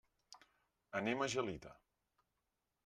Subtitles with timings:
[1.01, 1.77] Anem a Gelida.